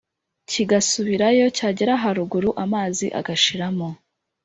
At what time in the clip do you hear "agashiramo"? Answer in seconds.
3.19-3.89